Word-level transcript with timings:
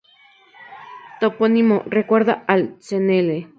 Topónimo: 1.19 1.83
recuerda 1.85 2.43
al 2.47 2.75
Cnel. 2.79 3.47